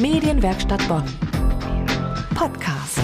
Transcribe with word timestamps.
Medienwerkstatt 0.00 0.86
Bonn. 0.86 1.02
Podcast. 2.36 3.00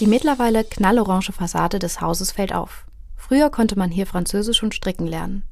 Die 0.00 0.06
mittlerweile 0.06 0.62
knallorange 0.62 1.32
Fassade 1.32 1.78
des 1.78 2.02
Hauses 2.02 2.30
fällt 2.30 2.54
auf. 2.54 2.84
Früher 3.16 3.48
konnte 3.48 3.78
man 3.78 3.90
hier 3.90 4.06
Französisch 4.06 4.62
und 4.62 4.74
Stricken 4.74 5.06
lernen. 5.06 5.44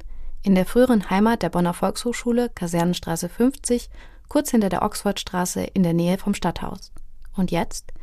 In 0.42 0.54
der 0.54 0.66
früheren 0.66 1.08
Heimat 1.08 1.42
der 1.42 1.48
Bonner 1.48 1.72
Volkshochschule, 1.72 2.50
Kasernenstraße 2.50 3.30
50, 3.30 3.88
kurz 4.28 4.50
hinter 4.50 4.68
der 4.68 4.82
Oxfordstraße 4.82 5.62
in 5.62 5.82
der 5.82 5.94
Nähe 5.94 6.18
vom 6.18 6.34
Stadthaus. 6.34 6.92
Und 7.34 7.50
jetzt? 7.50 7.94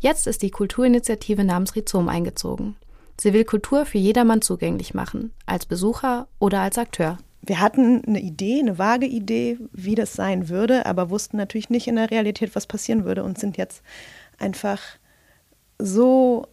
Jetzt 0.00 0.26
ist 0.26 0.42
die 0.42 0.50
Kulturinitiative 0.50 1.44
namens 1.44 1.76
Rhizom 1.76 2.08
eingezogen. 2.08 2.74
Sie 3.20 3.32
will 3.32 3.44
Kultur 3.44 3.86
für 3.86 3.98
jedermann 3.98 4.42
zugänglich 4.42 4.94
machen, 4.94 5.32
als 5.46 5.64
Besucher 5.64 6.26
oder 6.40 6.60
als 6.60 6.76
Akteur. 6.76 7.18
Wir 7.42 7.60
hatten 7.60 8.02
eine 8.06 8.20
Idee, 8.20 8.60
eine 8.60 8.78
vage 8.78 9.06
Idee, 9.06 9.58
wie 9.72 9.94
das 9.94 10.12
sein 10.12 10.48
würde, 10.48 10.86
aber 10.86 11.10
wussten 11.10 11.36
natürlich 11.36 11.70
nicht 11.70 11.86
in 11.86 11.96
der 11.96 12.10
Realität, 12.10 12.54
was 12.54 12.66
passieren 12.66 13.04
würde 13.04 13.24
und 13.24 13.38
sind 13.38 13.56
jetzt 13.56 13.82
einfach 14.38 14.80
so 15.78 16.46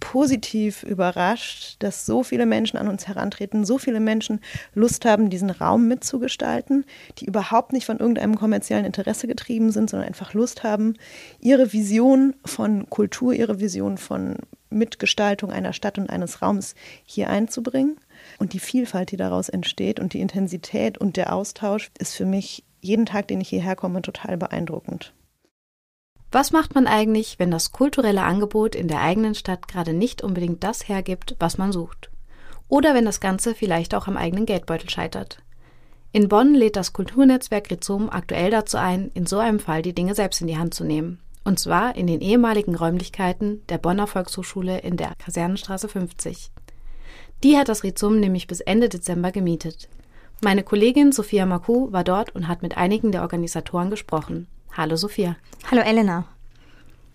positiv 0.00 0.82
überrascht, 0.82 1.76
dass 1.78 2.04
so 2.04 2.22
viele 2.22 2.44
Menschen 2.44 2.76
an 2.76 2.88
uns 2.88 3.08
herantreten, 3.08 3.64
so 3.64 3.78
viele 3.78 4.00
Menschen 4.00 4.40
Lust 4.74 5.06
haben, 5.06 5.30
diesen 5.30 5.48
Raum 5.50 5.88
mitzugestalten, 5.88 6.84
die 7.18 7.24
überhaupt 7.24 7.72
nicht 7.72 7.86
von 7.86 7.98
irgendeinem 7.98 8.36
kommerziellen 8.36 8.84
Interesse 8.84 9.26
getrieben 9.26 9.72
sind, 9.72 9.88
sondern 9.88 10.08
einfach 10.08 10.34
Lust 10.34 10.62
haben, 10.62 10.94
ihre 11.40 11.72
Vision 11.72 12.34
von 12.44 12.90
Kultur, 12.90 13.32
ihre 13.32 13.60
Vision 13.60 13.96
von 13.96 14.36
Mitgestaltung 14.74 15.50
einer 15.50 15.72
Stadt 15.72 15.98
und 15.98 16.10
eines 16.10 16.42
Raums 16.42 16.74
hier 17.04 17.30
einzubringen. 17.30 17.98
Und 18.38 18.52
die 18.52 18.60
Vielfalt, 18.60 19.10
die 19.10 19.16
daraus 19.16 19.48
entsteht 19.48 20.00
und 20.00 20.12
die 20.12 20.20
Intensität 20.20 20.98
und 20.98 21.16
der 21.16 21.32
Austausch 21.32 21.90
ist 21.98 22.14
für 22.14 22.26
mich 22.26 22.64
jeden 22.80 23.06
Tag, 23.06 23.28
den 23.28 23.40
ich 23.40 23.48
hierher 23.48 23.76
komme, 23.76 24.02
total 24.02 24.36
beeindruckend. 24.36 25.14
Was 26.30 26.50
macht 26.50 26.74
man 26.74 26.86
eigentlich, 26.86 27.38
wenn 27.38 27.50
das 27.50 27.70
kulturelle 27.70 28.22
Angebot 28.22 28.74
in 28.74 28.88
der 28.88 29.00
eigenen 29.00 29.34
Stadt 29.34 29.68
gerade 29.68 29.92
nicht 29.92 30.22
unbedingt 30.22 30.64
das 30.64 30.88
hergibt, 30.88 31.36
was 31.38 31.58
man 31.58 31.70
sucht? 31.70 32.10
Oder 32.68 32.94
wenn 32.94 33.04
das 33.04 33.20
Ganze 33.20 33.54
vielleicht 33.54 33.94
auch 33.94 34.08
am 34.08 34.16
eigenen 34.16 34.44
Geldbeutel 34.44 34.90
scheitert? 34.90 35.38
In 36.10 36.28
Bonn 36.28 36.54
lädt 36.54 36.76
das 36.76 36.92
Kulturnetzwerk 36.92 37.70
Rhizom 37.70 38.10
aktuell 38.10 38.50
dazu 38.50 38.78
ein, 38.78 39.10
in 39.14 39.26
so 39.26 39.38
einem 39.38 39.60
Fall 39.60 39.82
die 39.82 39.94
Dinge 39.94 40.14
selbst 40.14 40.40
in 40.40 40.46
die 40.46 40.58
Hand 40.58 40.74
zu 40.74 40.84
nehmen. 40.84 41.20
Und 41.44 41.58
zwar 41.58 41.94
in 41.94 42.06
den 42.06 42.20
ehemaligen 42.20 42.74
Räumlichkeiten 42.74 43.62
der 43.68 43.78
Bonner 43.78 44.06
Volkshochschule 44.06 44.78
in 44.78 44.96
der 44.96 45.14
Kasernenstraße 45.18 45.88
50. 45.88 46.50
Die 47.42 47.58
hat 47.58 47.68
das 47.68 47.84
Rhizom 47.84 48.18
nämlich 48.18 48.46
bis 48.46 48.60
Ende 48.60 48.88
Dezember 48.88 49.30
gemietet. 49.30 49.88
Meine 50.42 50.62
Kollegin 50.62 51.12
Sophia 51.12 51.44
Maku 51.44 51.92
war 51.92 52.02
dort 52.02 52.34
und 52.34 52.48
hat 52.48 52.62
mit 52.62 52.78
einigen 52.78 53.12
der 53.12 53.22
Organisatoren 53.22 53.90
gesprochen. 53.90 54.46
Hallo 54.72 54.96
Sophia. 54.96 55.36
Hallo 55.70 55.82
Elena. 55.82 56.24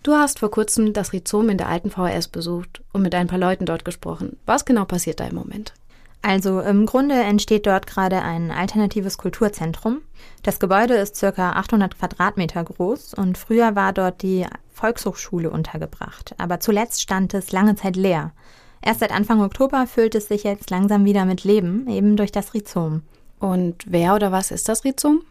Du 0.03 0.13
hast 0.13 0.39
vor 0.39 0.51
kurzem 0.51 0.93
das 0.93 1.11
Rhizom 1.11 1.49
in 1.49 1.57
der 1.57 1.67
alten 1.67 1.89
VHS 1.89 2.27
besucht 2.27 2.81
und 2.93 3.01
mit 3.01 3.15
ein 3.15 3.27
paar 3.27 3.39
Leuten 3.39 3.65
dort 3.65 3.83
gesprochen. 3.83 4.37
Was 4.45 4.63
genau 4.63 4.85
passiert 4.85 5.19
da 5.19 5.27
im 5.27 5.35
Moment? 5.35 5.73
Also 6.21 6.59
im 6.59 6.85
Grunde 6.85 7.15
entsteht 7.15 7.65
dort 7.65 7.87
gerade 7.87 8.21
ein 8.21 8.51
alternatives 8.51 9.17
Kulturzentrum. 9.17 10.01
Das 10.43 10.59
Gebäude 10.59 10.95
ist 10.95 11.15
circa 11.15 11.53
800 11.53 11.97
Quadratmeter 11.97 12.63
groß 12.63 13.13
und 13.13 13.37
früher 13.37 13.75
war 13.75 13.93
dort 13.93 14.21
die 14.21 14.45
Volkshochschule 14.73 15.49
untergebracht. 15.49 16.35
Aber 16.37 16.59
zuletzt 16.59 17.01
stand 17.01 17.33
es 17.33 17.51
lange 17.51 17.75
Zeit 17.75 17.95
leer. 17.95 18.33
Erst 18.81 19.01
seit 19.01 19.11
Anfang 19.11 19.41
Oktober 19.41 19.87
füllt 19.87 20.15
es 20.15 20.27
sich 20.27 20.43
jetzt 20.43 20.69
langsam 20.69 21.05
wieder 21.05 21.25
mit 21.25 21.43
Leben, 21.43 21.87
eben 21.89 22.15
durch 22.15 22.31
das 22.31 22.53
Rhizom. 22.53 23.03
Und 23.39 23.85
wer 23.87 24.15
oder 24.15 24.31
was 24.31 24.51
ist 24.51 24.69
das 24.69 24.83
Rhizom? 24.83 25.21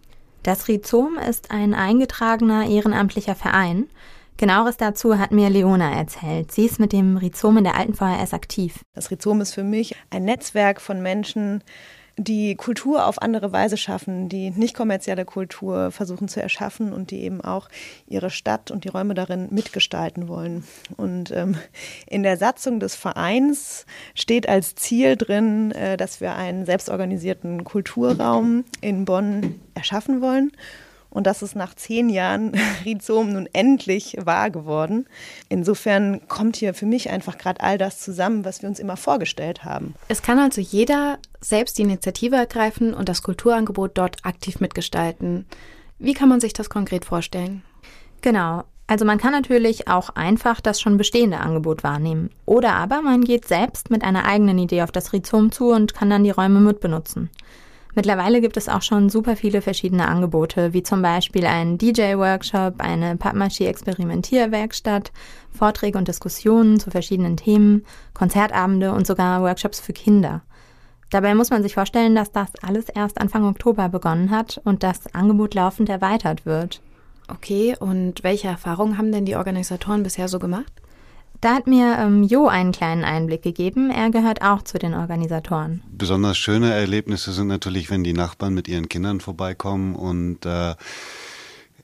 Das 0.42 0.68
Rhizom 0.68 1.18
ist 1.18 1.50
ein 1.50 1.74
eingetragener 1.74 2.66
ehrenamtlicher 2.66 3.34
Verein. 3.34 3.88
Genaueres 4.38 4.76
dazu 4.76 5.18
hat 5.18 5.32
mir 5.32 5.50
Leona 5.50 5.90
erzählt. 5.90 6.52
Sie 6.52 6.64
ist 6.64 6.78
mit 6.78 6.92
dem 6.92 7.16
Rhizom 7.16 7.56
in 7.56 7.64
der 7.64 7.76
alten 7.76 7.94
VHS 7.94 8.32
aktiv. 8.32 8.84
Das 8.94 9.10
Rhizom 9.10 9.40
ist 9.40 9.52
für 9.52 9.64
mich 9.64 9.96
ein 10.10 10.24
Netzwerk 10.24 10.80
von 10.80 11.02
Menschen, 11.02 11.64
die 12.16 12.54
Kultur 12.54 13.06
auf 13.06 13.20
andere 13.20 13.50
Weise 13.52 13.76
schaffen, 13.76 14.28
die 14.28 14.50
nicht 14.50 14.76
kommerzielle 14.76 15.24
Kultur 15.24 15.90
versuchen 15.90 16.28
zu 16.28 16.40
erschaffen 16.40 16.92
und 16.92 17.10
die 17.10 17.22
eben 17.22 17.40
auch 17.40 17.68
ihre 18.06 18.30
Stadt 18.30 18.70
und 18.70 18.84
die 18.84 18.88
Räume 18.88 19.14
darin 19.14 19.48
mitgestalten 19.50 20.28
wollen. 20.28 20.62
Und 20.96 21.32
ähm, 21.32 21.56
in 22.06 22.22
der 22.22 22.36
Satzung 22.36 22.78
des 22.78 22.94
Vereins 22.94 23.86
steht 24.14 24.48
als 24.48 24.76
Ziel 24.76 25.16
drin, 25.16 25.72
äh, 25.72 25.96
dass 25.96 26.20
wir 26.20 26.36
einen 26.36 26.64
selbstorganisierten 26.64 27.64
Kulturraum 27.64 28.64
in 28.80 29.04
Bonn 29.04 29.60
erschaffen 29.74 30.20
wollen. 30.20 30.52
Und 31.10 31.26
das 31.26 31.42
ist 31.42 31.56
nach 31.56 31.74
zehn 31.74 32.10
Jahren 32.10 32.52
Rhizom 32.84 33.32
nun 33.32 33.48
endlich 33.52 34.16
wahr 34.20 34.50
geworden. 34.50 35.06
Insofern 35.48 36.26
kommt 36.28 36.56
hier 36.56 36.74
für 36.74 36.86
mich 36.86 37.10
einfach 37.10 37.38
gerade 37.38 37.60
all 37.60 37.78
das 37.78 38.00
zusammen, 38.00 38.44
was 38.44 38.62
wir 38.62 38.68
uns 38.68 38.78
immer 38.78 38.96
vorgestellt 38.96 39.64
haben. 39.64 39.94
Es 40.08 40.22
kann 40.22 40.38
also 40.38 40.60
jeder 40.60 41.18
selbst 41.40 41.78
die 41.78 41.82
Initiative 41.82 42.36
ergreifen 42.36 42.94
und 42.94 43.08
das 43.08 43.22
Kulturangebot 43.22 43.92
dort 43.94 44.24
aktiv 44.24 44.60
mitgestalten. 44.60 45.46
Wie 45.98 46.14
kann 46.14 46.28
man 46.28 46.40
sich 46.40 46.52
das 46.52 46.70
konkret 46.70 47.04
vorstellen? 47.04 47.62
Genau. 48.20 48.64
Also 48.86 49.04
man 49.04 49.18
kann 49.18 49.32
natürlich 49.32 49.86
auch 49.86 50.10
einfach 50.10 50.62
das 50.62 50.80
schon 50.80 50.96
bestehende 50.96 51.40
Angebot 51.40 51.84
wahrnehmen. 51.84 52.30
Oder 52.46 52.74
aber 52.74 53.02
man 53.02 53.22
geht 53.22 53.46
selbst 53.46 53.90
mit 53.90 54.02
einer 54.02 54.24
eigenen 54.24 54.58
Idee 54.58 54.82
auf 54.82 54.90
das 54.90 55.12
Rhizom 55.12 55.52
zu 55.52 55.70
und 55.72 55.94
kann 55.94 56.08
dann 56.08 56.24
die 56.24 56.30
Räume 56.30 56.60
mitbenutzen. 56.60 57.28
Mittlerweile 57.98 58.40
gibt 58.40 58.56
es 58.56 58.68
auch 58.68 58.82
schon 58.82 59.08
super 59.08 59.34
viele 59.34 59.60
verschiedene 59.60 60.06
Angebote, 60.06 60.72
wie 60.72 60.84
zum 60.84 61.02
Beispiel 61.02 61.44
einen 61.46 61.78
DJ-Workshop, 61.78 62.74
eine 62.78 63.16
Pappmaché-Experimentierwerkstatt, 63.16 65.10
Vorträge 65.50 65.98
und 65.98 66.06
Diskussionen 66.06 66.78
zu 66.78 66.92
verschiedenen 66.92 67.36
Themen, 67.36 67.84
Konzertabende 68.14 68.92
und 68.92 69.04
sogar 69.04 69.42
Workshops 69.42 69.80
für 69.80 69.92
Kinder. 69.92 70.42
Dabei 71.10 71.34
muss 71.34 71.50
man 71.50 71.64
sich 71.64 71.74
vorstellen, 71.74 72.14
dass 72.14 72.30
das 72.30 72.50
alles 72.62 72.88
erst 72.88 73.20
Anfang 73.20 73.44
Oktober 73.44 73.88
begonnen 73.88 74.30
hat 74.30 74.60
und 74.62 74.84
das 74.84 75.12
Angebot 75.12 75.54
laufend 75.54 75.88
erweitert 75.88 76.46
wird. 76.46 76.80
Okay, 77.26 77.74
und 77.80 78.22
welche 78.22 78.46
Erfahrungen 78.46 78.96
haben 78.96 79.10
denn 79.10 79.24
die 79.24 79.34
Organisatoren 79.34 80.04
bisher 80.04 80.28
so 80.28 80.38
gemacht? 80.38 80.72
Da 81.40 81.54
hat 81.54 81.68
mir 81.68 81.96
ähm, 81.98 82.24
Jo 82.24 82.48
einen 82.48 82.72
kleinen 82.72 83.04
Einblick 83.04 83.42
gegeben. 83.42 83.90
Er 83.90 84.10
gehört 84.10 84.42
auch 84.42 84.62
zu 84.62 84.78
den 84.78 84.94
Organisatoren. 84.94 85.82
Besonders 85.90 86.36
schöne 86.36 86.72
Erlebnisse 86.72 87.32
sind 87.32 87.46
natürlich, 87.46 87.90
wenn 87.90 88.02
die 88.02 88.12
Nachbarn 88.12 88.54
mit 88.54 88.66
ihren 88.66 88.88
Kindern 88.88 89.20
vorbeikommen 89.20 89.94
und 89.94 90.44
äh, 90.44 90.74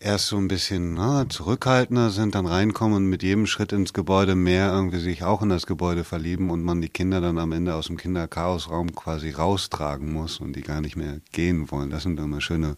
erst 0.05 0.27
so 0.27 0.37
ein 0.37 0.49
bisschen 0.49 0.95
na, 0.95 1.29
zurückhaltender 1.29 2.11
sind, 2.11 2.35
dann 2.35 2.47
reinkommen 2.47 2.97
und 2.97 3.07
mit 3.07 3.23
jedem 3.23 3.47
Schritt 3.47 3.73
ins 3.73 3.95
Gebäude 3.95 4.35
mehr 4.35 4.71
irgendwie 4.71 4.99
sich 4.99 5.25
auch 5.25 5.41
in 5.43 5.49
das 5.49 5.67
Gebäude 5.67 6.05
verlieben 6.05 6.51
und 6.51 6.63
man 6.63 6.83
die 6.83 6.91
Kinder 6.91 7.21
dann 7.21 7.39
am 7.39 7.53
Ende 7.53 7.75
aus 7.75 7.87
dem 7.87 7.97
Kinderchaosraum 7.97 8.95
quasi 8.95 9.31
raustragen 9.31 10.13
muss 10.13 10.41
und 10.41 10.55
die 10.55 10.61
gar 10.61 10.83
nicht 10.83 10.97
mehr 10.97 11.21
gehen 11.33 11.71
wollen. 11.71 11.89
Das 11.91 12.03
sind 12.03 12.21
immer 12.21 12.43
schöne 12.43 12.77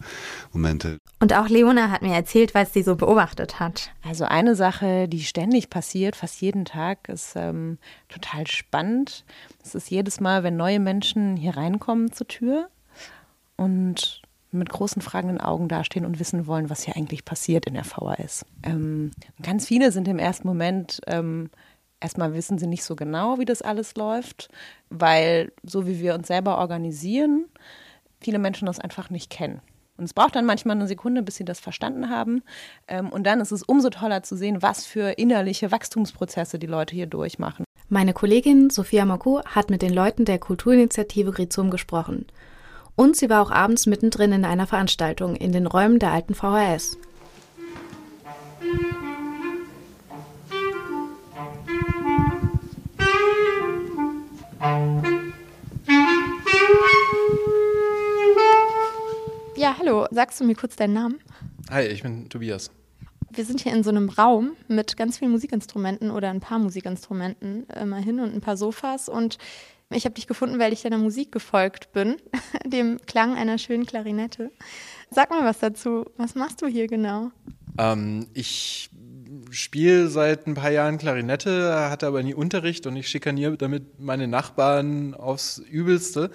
Momente. 0.53 0.99
Und 1.19 1.33
auch 1.33 1.49
Leona 1.49 1.91
hat 1.91 2.01
mir 2.01 2.15
erzählt, 2.15 2.53
was 2.55 2.73
sie 2.73 2.83
so 2.83 2.95
beobachtet 2.95 3.59
hat. 3.59 3.91
Also 4.03 4.23
eine 4.23 4.55
Sache, 4.55 5.09
die 5.09 5.23
ständig 5.23 5.69
passiert, 5.69 6.15
fast 6.15 6.39
jeden 6.41 6.63
Tag, 6.63 7.09
ist 7.09 7.33
ähm, 7.35 7.77
total 8.07 8.47
spannend. 8.47 9.25
Es 9.63 9.75
ist 9.75 9.89
jedes 9.89 10.21
Mal, 10.21 10.43
wenn 10.43 10.55
neue 10.55 10.79
Menschen 10.79 11.35
hier 11.35 11.57
reinkommen 11.57 12.13
zur 12.13 12.27
Tür 12.27 12.69
und 13.57 14.21
mit 14.51 14.69
großen 14.69 15.01
fragenden 15.01 15.39
Augen 15.39 15.67
dastehen 15.67 16.05
und 16.05 16.19
wissen 16.19 16.47
wollen, 16.47 16.69
was 16.69 16.83
hier 16.83 16.95
eigentlich 16.95 17.25
passiert 17.25 17.65
in 17.65 17.73
der 17.73 17.83
VHS. 17.83 18.45
Ähm, 18.63 19.11
ganz 19.41 19.67
viele 19.67 19.91
sind 19.91 20.07
im 20.07 20.19
ersten 20.19 20.47
Moment, 20.47 21.01
ähm, 21.07 21.49
erstmal 21.99 22.33
wissen 22.33 22.57
sie 22.57 22.67
nicht 22.67 22.83
so 22.83 22.95
genau, 22.95 23.39
wie 23.39 23.45
das 23.45 23.61
alles 23.61 23.95
läuft, 23.95 24.49
weil 24.89 25.51
so 25.63 25.87
wie 25.87 25.99
wir 25.99 26.15
uns 26.15 26.27
selber 26.27 26.57
organisieren, 26.57 27.45
viele 28.19 28.39
Menschen 28.39 28.65
das 28.65 28.79
einfach 28.79 29.09
nicht 29.09 29.29
kennen. 29.29 29.61
Und 29.97 30.05
es 30.05 30.13
braucht 30.13 30.35
dann 30.35 30.45
manchmal 30.45 30.75
eine 30.75 30.87
Sekunde, 30.87 31.23
bis 31.23 31.37
sie 31.37 31.45
das 31.45 31.59
verstanden 31.59 32.09
haben. 32.09 32.43
Ähm, 32.87 33.09
und 33.09 33.25
dann 33.25 33.41
ist 33.41 33.51
es 33.51 33.63
umso 33.63 33.89
toller 33.89 34.21
zu 34.21 34.37
sehen, 34.37 34.61
was 34.61 34.85
für 34.85 35.17
innerliche 35.17 35.71
Wachstumsprozesse 35.71 36.59
die 36.59 36.67
Leute 36.67 36.95
hier 36.95 37.07
durchmachen. 37.07 37.65
Meine 37.89 38.13
Kollegin 38.13 38.69
Sophia 38.69 39.05
Maku 39.05 39.41
hat 39.45 39.69
mit 39.69 39.81
den 39.81 39.93
Leuten 39.93 40.25
der 40.25 40.39
Kulturinitiative 40.39 41.37
Rizum 41.37 41.71
gesprochen 41.71 42.27
und 42.97 43.15
sie 43.15 43.29
war 43.29 43.41
auch 43.41 43.51
abends 43.51 43.85
mittendrin 43.85 44.33
in 44.33 44.43
einer 44.43 44.67
Veranstaltung 44.67 45.37
in 45.37 45.53
den 45.53 45.67
Räumen 45.67 45.99
der 45.99 46.11
alten 46.11 46.33
VHS. 46.33 46.97
Ja, 59.55 59.75
hallo, 59.79 60.07
sagst 60.11 60.39
du 60.39 60.43
mir 60.43 60.55
kurz 60.55 60.75
deinen 60.75 60.93
Namen? 60.93 61.19
Hi, 61.69 61.85
ich 61.85 62.01
bin 62.01 62.27
Tobias. 62.29 62.71
Wir 63.29 63.45
sind 63.45 63.61
hier 63.61 63.73
in 63.73 63.83
so 63.83 63.91
einem 63.91 64.09
Raum 64.09 64.53
mit 64.67 64.97
ganz 64.97 65.19
vielen 65.19 65.31
Musikinstrumenten 65.31 66.09
oder 66.09 66.29
ein 66.29 66.39
paar 66.39 66.57
Musikinstrumenten 66.57 67.67
immerhin 67.79 68.19
und 68.19 68.33
ein 68.33 68.41
paar 68.41 68.57
Sofas 68.57 69.07
und 69.07 69.37
ich 69.89 70.05
habe 70.05 70.15
dich 70.15 70.27
gefunden, 70.27 70.59
weil 70.59 70.73
ich 70.73 70.81
deiner 70.81 70.97
Musik 70.97 71.31
gefolgt 71.31 71.91
bin, 71.93 72.17
dem 72.65 72.99
Klang 73.05 73.35
einer 73.35 73.57
schönen 73.57 73.85
Klarinette. 73.85 74.51
Sag 75.09 75.29
mal 75.29 75.45
was 75.45 75.59
dazu. 75.59 76.05
Was 76.17 76.35
machst 76.35 76.61
du 76.61 76.67
hier 76.67 76.87
genau? 76.87 77.31
Ähm, 77.77 78.27
ich 78.33 78.89
spiele 79.51 80.07
seit 80.07 80.47
ein 80.47 80.55
paar 80.55 80.71
Jahren 80.71 80.97
Klarinette, 80.97 81.89
hatte 81.89 82.07
aber 82.07 82.23
nie 82.23 82.33
Unterricht 82.33 82.87
und 82.87 82.95
ich 82.95 83.07
schikaniere 83.07 83.57
damit 83.57 83.99
meine 83.99 84.27
Nachbarn 84.27 85.13
aufs 85.13 85.59
Übelste. 85.59 86.31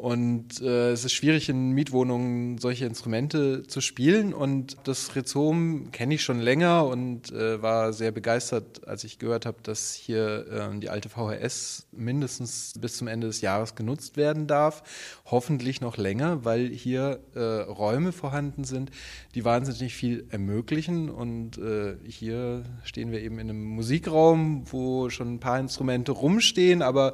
Und 0.00 0.62
äh, 0.62 0.92
es 0.92 1.04
ist 1.04 1.12
schwierig, 1.12 1.50
in 1.50 1.72
Mietwohnungen 1.72 2.56
solche 2.56 2.86
Instrumente 2.86 3.64
zu 3.64 3.82
spielen. 3.82 4.32
Und 4.32 4.78
das 4.84 5.14
Rhizom 5.14 5.92
kenne 5.92 6.14
ich 6.14 6.22
schon 6.22 6.40
länger 6.40 6.86
und 6.86 7.30
äh, 7.32 7.60
war 7.60 7.92
sehr 7.92 8.10
begeistert, 8.10 8.88
als 8.88 9.04
ich 9.04 9.18
gehört 9.18 9.44
habe, 9.44 9.58
dass 9.62 9.92
hier 9.92 10.46
äh, 10.50 10.78
die 10.78 10.88
alte 10.88 11.10
VHS 11.10 11.86
mindestens 11.92 12.72
bis 12.80 12.96
zum 12.96 13.08
Ende 13.08 13.26
des 13.26 13.42
Jahres 13.42 13.74
genutzt 13.74 14.16
werden 14.16 14.46
darf. 14.46 15.20
Hoffentlich 15.26 15.82
noch 15.82 15.98
länger, 15.98 16.46
weil 16.46 16.68
hier 16.68 17.20
äh, 17.34 17.40
Räume 17.40 18.12
vorhanden 18.12 18.64
sind, 18.64 18.90
die 19.34 19.44
wahnsinnig 19.44 19.94
viel 19.94 20.24
ermöglichen. 20.30 21.10
Und 21.10 21.58
äh, 21.58 21.96
hier 22.08 22.64
stehen 22.84 23.12
wir 23.12 23.20
eben 23.20 23.38
in 23.38 23.50
einem 23.50 23.64
Musikraum, 23.64 24.62
wo 24.72 25.10
schon 25.10 25.34
ein 25.34 25.40
paar 25.40 25.60
Instrumente 25.60 26.12
rumstehen, 26.12 26.80
aber 26.80 27.12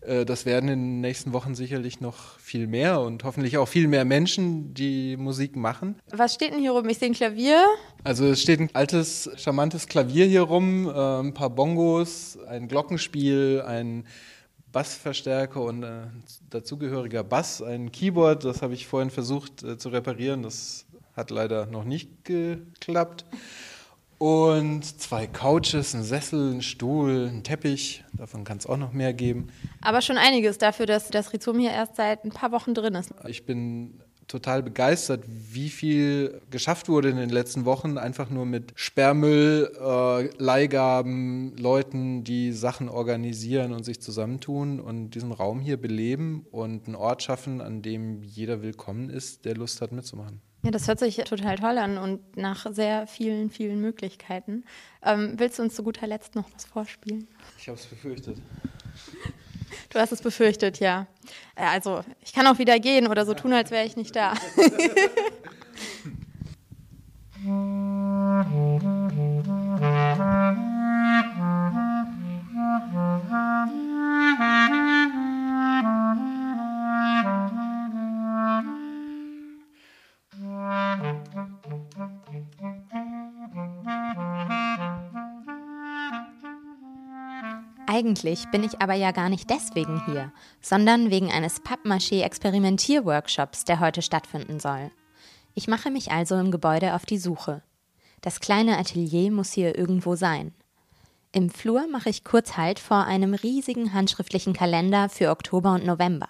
das 0.00 0.46
werden 0.46 0.68
in 0.68 0.78
den 0.78 1.00
nächsten 1.00 1.32
Wochen 1.32 1.54
sicherlich 1.54 2.00
noch 2.00 2.38
viel 2.38 2.66
mehr 2.66 3.00
und 3.00 3.24
hoffentlich 3.24 3.58
auch 3.58 3.66
viel 3.66 3.88
mehr 3.88 4.04
Menschen, 4.04 4.72
die 4.72 5.16
Musik 5.16 5.56
machen. 5.56 5.96
Was 6.10 6.34
steht 6.34 6.52
denn 6.52 6.60
hier 6.60 6.72
rum? 6.72 6.88
Ich 6.88 6.98
sehe 6.98 7.08
ein 7.08 7.14
Klavier. 7.14 7.64
Also 8.04 8.26
es 8.26 8.40
steht 8.40 8.60
ein 8.60 8.70
altes, 8.74 9.30
charmantes 9.36 9.86
Klavier 9.88 10.26
hier 10.26 10.42
rum, 10.42 10.88
äh, 10.88 11.20
ein 11.20 11.34
paar 11.34 11.50
Bongos, 11.50 12.38
ein 12.46 12.68
Glockenspiel, 12.68 13.62
ein 13.66 14.06
Bassverstärker 14.72 15.60
und 15.60 15.84
ein 15.84 16.04
äh, 16.04 16.06
dazugehöriger 16.50 17.24
Bass, 17.24 17.60
ein 17.62 17.90
Keyboard, 17.90 18.44
das 18.44 18.62
habe 18.62 18.74
ich 18.74 18.86
vorhin 18.86 19.10
versucht 19.10 19.64
zu 19.80 19.88
reparieren, 19.88 20.42
das 20.42 20.86
hat 21.16 21.30
leider 21.30 21.66
noch 21.66 21.84
nicht 21.84 22.24
geklappt. 22.24 23.24
Und 24.18 24.84
zwei 24.84 25.28
Couches, 25.28 25.94
ein 25.94 26.02
Sessel, 26.02 26.54
ein 26.54 26.62
Stuhl, 26.62 27.30
ein 27.32 27.44
Teppich. 27.44 28.04
Davon 28.12 28.42
kann 28.42 28.58
es 28.58 28.66
auch 28.66 28.76
noch 28.76 28.92
mehr 28.92 29.14
geben. 29.14 29.48
Aber 29.80 30.02
schon 30.02 30.18
einiges 30.18 30.58
dafür, 30.58 30.86
dass 30.86 31.08
das 31.08 31.32
Rhizom 31.32 31.60
hier 31.60 31.70
erst 31.70 31.96
seit 31.96 32.24
ein 32.24 32.30
paar 32.30 32.50
Wochen 32.50 32.74
drin 32.74 32.96
ist. 32.96 33.14
Ich 33.28 33.46
bin 33.46 34.00
total 34.26 34.62
begeistert, 34.62 35.24
wie 35.26 35.70
viel 35.70 36.40
geschafft 36.50 36.88
wurde 36.88 37.08
in 37.08 37.16
den 37.16 37.30
letzten 37.30 37.64
Wochen, 37.64 37.96
einfach 37.96 38.28
nur 38.28 38.44
mit 38.44 38.72
Sperrmüll, 38.74 39.72
äh, 39.80 40.42
Leihgaben, 40.42 41.56
Leuten, 41.56 42.24
die 42.24 42.52
Sachen 42.52 42.88
organisieren 42.88 43.72
und 43.72 43.84
sich 43.84 44.00
zusammentun 44.00 44.80
und 44.80 45.10
diesen 45.10 45.32
Raum 45.32 45.60
hier 45.60 45.78
beleben 45.78 46.44
und 46.50 46.86
einen 46.86 46.96
Ort 46.96 47.22
schaffen, 47.22 47.60
an 47.60 47.82
dem 47.82 48.22
jeder 48.22 48.62
willkommen 48.62 49.10
ist, 49.10 49.44
der 49.44 49.56
Lust 49.56 49.80
hat 49.80 49.92
mitzumachen. 49.92 50.42
Ja, 50.64 50.72
das 50.72 50.88
hört 50.88 50.98
sich 50.98 51.16
total 51.16 51.56
toll 51.56 51.78
an 51.78 51.98
und 51.98 52.36
nach 52.36 52.66
sehr 52.70 53.06
vielen, 53.06 53.50
vielen 53.50 53.80
Möglichkeiten. 53.80 54.64
Ähm, 55.02 55.34
willst 55.36 55.58
du 55.58 55.62
uns 55.62 55.74
zu 55.74 55.84
guter 55.84 56.06
Letzt 56.06 56.34
noch 56.34 56.46
was 56.52 56.64
vorspielen? 56.64 57.28
Ich 57.58 57.68
habe 57.68 57.78
es 57.78 57.86
befürchtet. 57.86 58.38
Du 59.90 59.98
hast 59.98 60.12
es 60.12 60.20
befürchtet, 60.20 60.80
ja. 60.80 61.06
Äh, 61.54 61.64
also, 61.64 62.02
ich 62.22 62.32
kann 62.32 62.46
auch 62.46 62.58
wieder 62.58 62.78
gehen 62.80 63.06
oder 63.06 63.24
so 63.24 63.34
tun, 63.34 63.52
als 63.52 63.70
wäre 63.70 63.86
ich 63.86 63.96
nicht 63.96 64.16
da. 64.16 64.34
Eigentlich 87.98 88.48
bin 88.52 88.62
ich 88.62 88.80
aber 88.80 88.94
ja 88.94 89.10
gar 89.10 89.28
nicht 89.28 89.50
deswegen 89.50 90.00
hier, 90.06 90.32
sondern 90.60 91.10
wegen 91.10 91.32
eines 91.32 91.60
Pappmaché-Experimentierworkshops, 91.64 93.64
der 93.64 93.80
heute 93.80 94.02
stattfinden 94.02 94.60
soll. 94.60 94.92
Ich 95.54 95.66
mache 95.66 95.90
mich 95.90 96.12
also 96.12 96.36
im 96.36 96.52
Gebäude 96.52 96.94
auf 96.94 97.06
die 97.06 97.18
Suche. 97.18 97.64
Das 98.20 98.38
kleine 98.38 98.78
Atelier 98.78 99.32
muss 99.32 99.50
hier 99.50 99.76
irgendwo 99.76 100.14
sein. 100.14 100.54
Im 101.32 101.50
Flur 101.50 101.88
mache 101.88 102.08
ich 102.08 102.22
kurz 102.22 102.56
Halt 102.56 102.78
vor 102.78 103.04
einem 103.04 103.34
riesigen 103.34 103.92
handschriftlichen 103.92 104.52
Kalender 104.52 105.08
für 105.08 105.30
Oktober 105.30 105.72
und 105.72 105.84
November. 105.84 106.28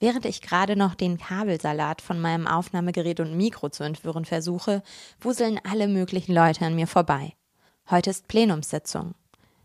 Während 0.00 0.26
ich 0.26 0.42
gerade 0.42 0.76
noch 0.76 0.94
den 0.94 1.16
Kabelsalat 1.16 2.02
von 2.02 2.20
meinem 2.20 2.46
Aufnahmegerät 2.46 3.20
und 3.20 3.38
Mikro 3.38 3.70
zu 3.70 3.84
entwirren 3.84 4.26
versuche, 4.26 4.82
wuseln 5.18 5.58
alle 5.64 5.88
möglichen 5.88 6.34
Leute 6.34 6.66
an 6.66 6.74
mir 6.74 6.86
vorbei. 6.86 7.32
Heute 7.88 8.10
ist 8.10 8.28
Plenumssitzung. 8.28 9.14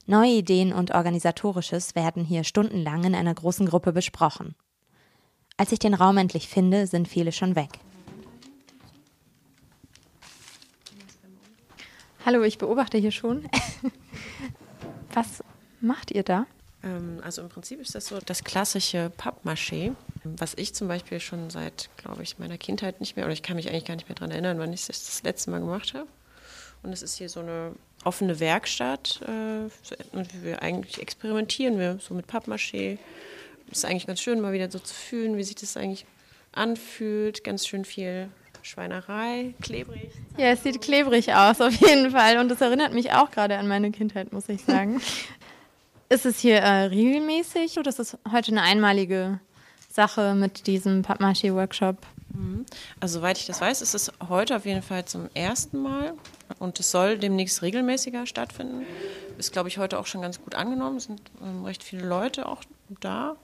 Neue 0.07 0.33
Ideen 0.33 0.71
und 0.71 0.91
Organisatorisches 0.91 1.95
werden 1.95 2.23
hier 2.23 2.43
stundenlang 2.43 3.05
in 3.05 3.15
einer 3.15 3.33
großen 3.33 3.65
Gruppe 3.65 3.91
besprochen. 3.91 4.53
Als 5.57 5.71
ich 5.71 5.79
den 5.79 5.95
Raum 5.95 6.17
endlich 6.17 6.47
finde, 6.47 6.85
sind 6.85 7.07
viele 7.07 7.31
schon 7.31 7.55
weg. 7.55 7.69
Hallo, 12.23 12.43
ich 12.43 12.59
beobachte 12.59 12.99
hier 12.99 13.11
schon. 13.11 13.49
Was 15.13 15.43
macht 15.81 16.11
ihr 16.11 16.21
da? 16.21 16.45
Ähm, 16.83 17.19
also 17.23 17.41
im 17.41 17.49
Prinzip 17.49 17.81
ist 17.81 17.95
das 17.95 18.05
so 18.05 18.19
das 18.23 18.43
klassische 18.43 19.11
Pappmaché, 19.17 19.95
was 20.23 20.53
ich 20.55 20.75
zum 20.75 20.87
Beispiel 20.87 21.19
schon 21.19 21.49
seit, 21.49 21.89
glaube 21.97 22.21
ich, 22.21 22.37
meiner 22.37 22.57
Kindheit 22.57 22.99
nicht 22.99 23.15
mehr, 23.15 23.25
oder 23.25 23.33
ich 23.33 23.43
kann 23.43 23.55
mich 23.55 23.69
eigentlich 23.69 23.85
gar 23.85 23.95
nicht 23.95 24.09
mehr 24.09 24.15
daran 24.15 24.31
erinnern, 24.31 24.59
wann 24.59 24.73
ich 24.73 24.85
das 24.85 25.05
das 25.05 25.23
letzte 25.23 25.51
Mal 25.51 25.61
gemacht 25.61 25.93
habe. 25.93 26.07
Und 26.83 26.91
es 26.91 27.01
ist 27.01 27.15
hier 27.17 27.29
so 27.29 27.39
eine 27.39 27.73
offene 28.05 28.39
Werkstatt 28.39 29.19
äh, 29.23 30.15
und 30.15 30.43
wir 30.43 30.61
eigentlich 30.61 31.01
experimentieren 31.01 31.77
wir 31.77 31.99
so 31.99 32.13
mit 32.13 32.27
Pappmaché. 32.27 32.97
Es 33.71 33.79
ist 33.79 33.85
eigentlich 33.85 34.07
ganz 34.07 34.21
schön, 34.21 34.41
mal 34.41 34.53
wieder 34.53 34.69
so 34.71 34.79
zu 34.79 34.93
fühlen, 34.93 35.37
wie 35.37 35.43
sich 35.43 35.55
das 35.55 35.75
eigentlich 35.75 36.05
anfühlt. 36.51 37.43
Ganz 37.43 37.67
schön 37.67 37.83
viel 37.83 38.29
Schweinerei, 38.61 39.53
klebrig. 39.61 40.09
Ja, 40.37 40.47
es 40.47 40.63
sieht 40.63 40.81
klebrig 40.81 41.33
aus, 41.33 41.61
auf 41.61 41.73
jeden 41.73 42.11
Fall. 42.11 42.39
Und 42.39 42.49
das 42.49 42.61
erinnert 42.61 42.93
mich 42.93 43.11
auch 43.11 43.29
gerade 43.29 43.57
an 43.57 43.67
meine 43.67 43.91
Kindheit, 43.91 44.33
muss 44.33 44.49
ich 44.49 44.63
sagen. 44.63 45.01
ist 46.09 46.25
es 46.25 46.39
hier 46.39 46.57
äh, 46.57 46.85
regelmäßig 46.85 47.77
oder 47.77 47.89
ist 47.89 47.99
es 47.99 48.17
heute 48.31 48.51
eine 48.51 48.63
einmalige 48.63 49.39
Sache 49.89 50.33
mit 50.35 50.67
diesem 50.67 51.03
Pappmaché-Workshop? 51.03 51.97
Mhm. 52.35 52.65
Also, 52.99 53.19
soweit 53.19 53.37
ich 53.37 53.45
das 53.45 53.61
weiß, 53.61 53.81
ist 53.81 53.95
es 53.95 54.11
heute 54.27 54.55
auf 54.55 54.65
jeden 54.65 54.81
Fall 54.81 55.05
zum 55.05 55.29
ersten 55.33 55.81
Mal 55.81 56.13
und 56.59 56.79
es 56.79 56.91
soll 56.91 57.17
demnächst 57.17 57.61
regelmäßiger 57.61 58.25
stattfinden. 58.25 58.85
Ist, 59.37 59.51
glaube 59.51 59.69
ich, 59.69 59.77
heute 59.77 59.99
auch 59.99 60.05
schon 60.05 60.21
ganz 60.21 60.41
gut 60.41 60.55
angenommen. 60.55 60.97
Es 60.97 61.05
sind 61.05 61.21
ähm, 61.41 61.65
recht 61.65 61.83
viele 61.83 62.05
Leute 62.07 62.47
auch 62.47 62.63
da. 63.01 63.35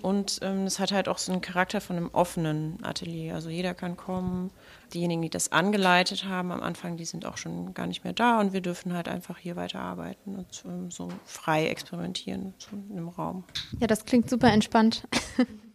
Und 0.00 0.38
ähm, 0.42 0.64
es 0.64 0.78
hat 0.78 0.90
halt 0.90 1.08
auch 1.08 1.18
so 1.18 1.32
einen 1.32 1.42
Charakter 1.42 1.80
von 1.80 1.96
einem 1.96 2.10
offenen 2.12 2.78
Atelier. 2.82 3.34
Also 3.34 3.50
jeder 3.50 3.74
kann 3.74 3.96
kommen. 3.96 4.50
Diejenigen, 4.94 5.22
die 5.22 5.30
das 5.30 5.52
angeleitet 5.52 6.24
haben 6.24 6.50
am 6.50 6.62
Anfang, 6.62 6.96
die 6.96 7.04
sind 7.04 7.26
auch 7.26 7.36
schon 7.36 7.74
gar 7.74 7.86
nicht 7.86 8.02
mehr 8.04 8.12
da. 8.12 8.40
Und 8.40 8.52
wir 8.52 8.62
dürfen 8.62 8.94
halt 8.94 9.08
einfach 9.08 9.38
hier 9.38 9.56
weiterarbeiten 9.56 10.36
und 10.36 10.64
ähm, 10.66 10.90
so 10.90 11.08
frei 11.24 11.68
experimentieren 11.68 12.54
so 12.58 12.70
in 12.72 12.96
einem 12.96 13.08
Raum. 13.08 13.44
Ja, 13.80 13.86
das 13.86 14.04
klingt 14.04 14.30
super 14.30 14.50
entspannt. 14.50 15.06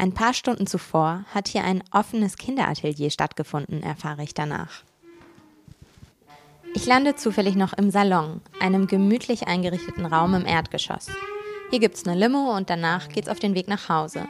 Ein 0.00 0.14
paar 0.14 0.32
Stunden 0.32 0.68
zuvor 0.68 1.24
hat 1.34 1.48
hier 1.48 1.64
ein 1.64 1.82
offenes 1.90 2.36
Kinderatelier 2.36 3.10
stattgefunden, 3.10 3.82
erfahre 3.82 4.22
ich 4.22 4.32
danach. 4.32 4.84
Ich 6.72 6.86
lande 6.86 7.16
zufällig 7.16 7.56
noch 7.56 7.72
im 7.72 7.90
Salon, 7.90 8.40
einem 8.60 8.86
gemütlich 8.86 9.48
eingerichteten 9.48 10.06
Raum 10.06 10.34
im 10.34 10.46
Erdgeschoss. 10.46 11.08
Hier 11.70 11.80
gibt's 11.80 12.06
eine 12.06 12.16
Limo 12.16 12.56
und 12.56 12.70
danach 12.70 13.08
geht's 13.08 13.28
auf 13.28 13.40
den 13.40 13.56
Weg 13.56 13.66
nach 13.66 13.88
Hause. 13.88 14.28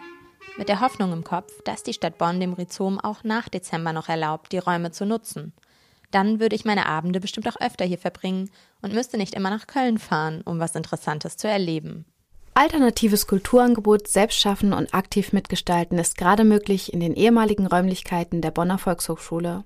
Mit 0.56 0.70
der 0.70 0.80
Hoffnung 0.80 1.12
im 1.12 1.22
Kopf, 1.22 1.52
dass 1.64 1.82
die 1.82 1.92
Stadt 1.92 2.16
Bonn 2.16 2.40
dem 2.40 2.54
Rhizom 2.54 2.98
auch 2.98 3.22
nach 3.22 3.50
Dezember 3.50 3.92
noch 3.92 4.08
erlaubt, 4.08 4.52
die 4.52 4.58
Räume 4.58 4.90
zu 4.90 5.04
nutzen. 5.04 5.52
Dann 6.10 6.40
würde 6.40 6.56
ich 6.56 6.64
meine 6.64 6.86
Abende 6.86 7.20
bestimmt 7.20 7.46
auch 7.46 7.60
öfter 7.60 7.84
hier 7.84 7.98
verbringen 7.98 8.50
und 8.80 8.94
müsste 8.94 9.18
nicht 9.18 9.34
immer 9.34 9.50
nach 9.50 9.66
Köln 9.66 9.98
fahren, 9.98 10.40
um 10.46 10.58
was 10.58 10.74
Interessantes 10.74 11.36
zu 11.36 11.46
erleben. 11.46 12.06
Alternatives 12.58 13.28
Kulturangebot 13.28 14.08
selbst 14.08 14.40
schaffen 14.40 14.72
und 14.72 14.92
aktiv 14.92 15.32
mitgestalten 15.32 15.96
ist 15.96 16.18
gerade 16.18 16.42
möglich 16.42 16.92
in 16.92 16.98
den 16.98 17.14
ehemaligen 17.14 17.68
Räumlichkeiten 17.68 18.40
der 18.40 18.50
Bonner 18.50 18.78
Volkshochschule. 18.78 19.62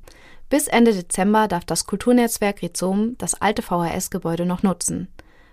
Bis 0.50 0.68
Ende 0.68 0.92
Dezember 0.92 1.48
darf 1.48 1.64
das 1.64 1.86
Kulturnetzwerk 1.86 2.60
Rhizom 2.60 3.16
das 3.16 3.32
alte 3.32 3.62
VHS-Gebäude 3.62 4.44
noch 4.44 4.62
nutzen. 4.62 5.08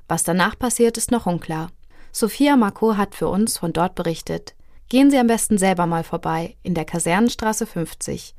Was 0.09 0.25
danach 0.25 0.59
passiert, 0.59 0.97
ist 0.97 1.11
noch 1.11 1.27
unklar. 1.27 1.71
Sophia 2.11 2.57
Marco 2.57 2.97
hat 2.97 3.15
für 3.15 3.29
uns 3.29 3.57
von 3.57 3.71
dort 3.71 3.95
berichtet. 3.95 4.53
Gehen 4.89 5.09
Sie 5.09 5.17
am 5.17 5.27
besten 5.27 5.57
selber 5.57 5.85
mal 5.85 6.03
vorbei, 6.03 6.57
in 6.61 6.73
der 6.73 6.83
Kasernenstraße 6.83 7.65
50. 7.65 8.35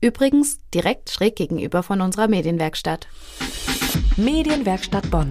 Übrigens 0.00 0.58
direkt 0.74 1.10
schräg 1.10 1.36
gegenüber 1.36 1.84
von 1.84 2.00
unserer 2.00 2.26
Medienwerkstatt. 2.26 3.06
Medienwerkstatt 4.16 5.08
Bonn. 5.08 5.30